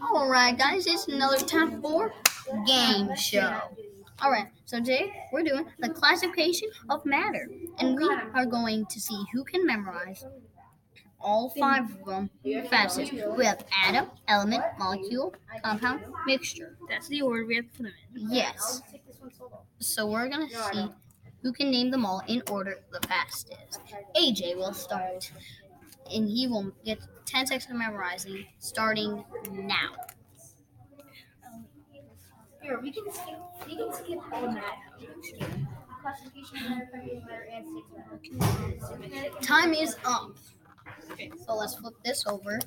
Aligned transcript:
All 0.00 0.28
right, 0.28 0.56
guys, 0.56 0.86
it's 0.86 1.08
another 1.08 1.38
time 1.38 1.80
for 1.80 2.12
game 2.66 3.14
show. 3.16 3.60
All 4.20 4.30
right, 4.30 4.48
so 4.64 4.78
today 4.78 5.12
we're 5.32 5.42
doing 5.42 5.66
the 5.78 5.90
classification 5.90 6.68
of 6.88 7.04
matter, 7.04 7.48
and 7.78 7.96
we 7.96 8.08
are 8.34 8.46
going 8.46 8.86
to 8.86 9.00
see 9.00 9.22
who 9.32 9.44
can 9.44 9.66
memorize 9.66 10.24
all 11.20 11.50
five 11.58 11.84
of 11.84 12.04
them 12.04 12.30
fastest. 12.68 13.12
We 13.36 13.44
have 13.46 13.64
atom, 13.84 14.10
element, 14.28 14.62
molecule, 14.78 15.34
compound, 15.62 16.02
mixture. 16.26 16.76
That's 16.88 17.08
the 17.08 17.22
order 17.22 17.44
we 17.44 17.56
have 17.56 17.64
to 17.64 17.70
put 17.70 17.82
them 17.84 17.92
in. 18.14 18.30
Yes. 18.30 18.82
So 19.78 20.06
we're 20.06 20.28
gonna 20.28 20.48
see 20.48 20.88
who 21.42 21.52
can 21.52 21.70
name 21.70 21.90
them 21.90 22.06
all 22.06 22.22
in 22.26 22.42
order 22.50 22.78
the 22.92 23.06
fastest. 23.06 23.80
AJ 24.16 24.56
will 24.56 24.72
start, 24.72 25.30
and 26.14 26.28
he 26.28 26.46
will 26.46 26.72
get 26.84 26.98
10 27.26 27.46
seconds 27.46 27.66
of 27.70 27.76
memorizing 27.76 28.46
starting 28.58 29.24
now. 29.50 29.90
Here, 32.62 32.80
we 32.80 32.90
can 32.92 33.04
skip. 33.12 33.38
We 33.66 33.76
can 33.76 33.92
skip 33.92 34.18
all 34.32 34.42
that. 34.52 34.78
Classification 36.02 36.56
of 36.58 36.70
matter, 36.70 36.86
properties 36.92 37.18
of 37.18 37.24
matter, 37.26 37.48
and 37.52 37.66
states 37.66 38.90
of 38.90 39.00
matter. 39.00 39.30
Time 39.40 39.72
is 39.74 39.96
up. 40.04 40.30
Okay, 41.12 41.30
so 41.44 41.54
let's 41.54 41.74
flip 41.76 41.94
this 42.04 42.24
over. 42.26 42.58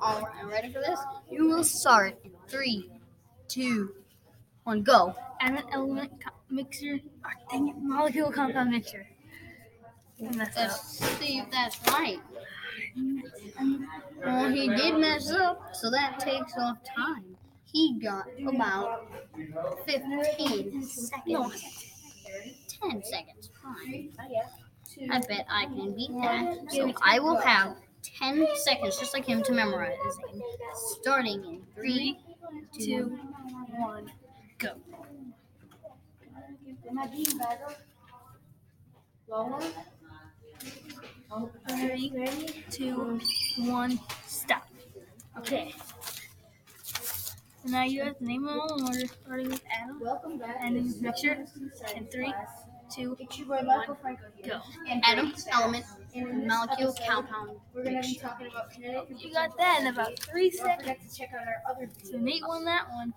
All 0.00 0.20
right, 0.20 0.46
ready 0.46 0.72
for 0.72 0.80
this? 0.80 0.98
You 1.30 1.48
will 1.48 1.64
start 1.64 2.18
in 2.24 2.32
three, 2.48 2.90
two, 3.48 3.92
one, 4.64 4.82
go. 4.82 5.14
Atom, 5.40 5.64
element, 5.72 6.12
co- 6.22 6.34
mixture, 6.50 7.00
oh, 7.24 7.28
dang 7.50 7.68
it, 7.68 7.76
molecule, 7.78 8.30
compound, 8.30 8.70
mixture. 8.70 9.06
I 10.22 10.26
up. 10.26 10.48
Let's 10.56 10.98
see 11.18 11.38
if 11.38 11.50
that's 11.50 11.78
right. 11.88 12.18
Well, 14.24 14.50
he 14.50 14.68
did 14.68 14.98
mess 14.98 15.30
up, 15.30 15.74
so 15.74 15.90
that 15.90 16.18
takes 16.18 16.52
off 16.58 16.78
time. 16.84 17.36
He 17.64 17.98
got 18.00 18.26
about 18.46 19.08
15 19.86 20.82
seconds. 20.82 21.90
10 22.80 23.02
seconds, 23.02 23.50
fine. 23.62 24.10
I 25.10 25.20
bet 25.20 25.46
I 25.50 25.64
can 25.66 25.94
beat 25.94 26.12
that. 26.12 26.66
So 26.70 26.92
I 27.02 27.18
will 27.18 27.40
have 27.40 27.76
10 28.02 28.46
seconds, 28.56 28.98
just 28.98 29.14
like 29.14 29.24
him, 29.24 29.42
to 29.42 29.52
memorize. 29.52 29.98
Starting 31.00 31.44
in 31.44 31.62
three, 31.74 32.18
Two, 32.78 33.18
one, 33.78 34.10
go. 34.58 34.72
Am 36.88 36.98
I 42.12 42.14
being 42.14 42.24
bad? 42.24 42.38
Lower. 42.38 42.48
Three, 42.48 42.64
two, 42.70 43.20
one, 43.64 44.00
stop. 44.26 44.66
Okay. 45.38 45.74
So 46.82 47.70
now 47.70 47.84
you 47.84 48.04
have 48.04 48.18
to 48.18 48.24
name 48.24 48.44
them 48.44 48.60
all 48.60 48.76
in 48.78 48.84
order, 48.86 49.06
starting 49.24 49.48
with 49.48 49.62
atom, 49.72 50.00
Welcome 50.00 50.38
back. 50.38 50.56
and 50.60 50.76
then 50.76 50.94
mixture, 51.00 51.44
and 51.96 52.10
three, 52.10 52.32
two, 52.94 53.16
It's 53.18 53.38
your 53.38 53.48
boy 53.48 53.62
Michael 53.64 53.94
Franco 54.02 54.24
here. 54.36 54.54
go. 54.54 54.60
And 54.90 55.02
atom, 55.04 55.32
element, 55.50 55.84
molecule, 56.46 56.94
compound. 57.08 57.58
We're 57.72 57.84
gonna 57.84 58.00
be 58.02 58.16
talking 58.16 58.48
about 58.48 58.70
kinetic. 58.70 59.08
You 59.18 59.32
got 59.32 59.56
that 59.56 59.78
in 59.80 59.86
about 59.86 60.18
three 60.18 60.50
Don't 60.50 60.58
seconds. 60.60 60.82
forget 60.82 61.00
to 61.10 61.16
check 61.16 61.30
out 61.32 61.46
our 61.46 61.62
other 61.74 61.88
So. 62.02 62.18
Nate 62.18 62.42
won 62.46 62.64
that 62.66 62.86
one. 62.92 63.14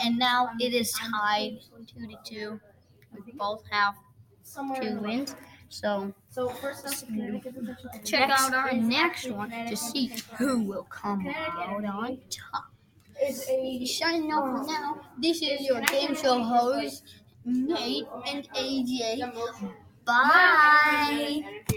And 0.00 0.18
now 0.18 0.50
it 0.60 0.74
is 0.74 0.92
tied 0.92 1.58
two 1.86 2.06
to 2.06 2.16
two. 2.24 2.60
We 3.24 3.32
both 3.32 3.64
have 3.70 3.94
two 4.78 5.00
wins. 5.00 5.34
So 5.68 6.12
So 6.28 6.48
first 6.48 6.86
off, 6.86 7.00
the 7.00 7.06
kinetic 7.06 7.46
is 7.46 7.56
essential. 7.56 7.90
and 7.92 8.06
check 8.06 8.30
out 8.30 8.54
our 8.54 8.72
next 8.72 9.28
one 9.30 9.50
to 9.50 9.76
see 9.76 10.12
who 10.38 10.62
will 10.62 10.84
come 10.84 11.26
out 11.28 11.84
on 11.84 12.18
top. 12.30 12.64
Shining 13.86 14.30
out 14.30 14.44
for 14.66 14.72
now. 14.72 15.00
This 15.18 15.42
is 15.42 15.62
your 15.66 15.80
game 15.82 16.14
show 16.14 16.42
host, 16.42 17.02
Nate 17.44 18.04
and 18.26 18.48
AJ. 18.52 19.20
Bye. 20.04 21.62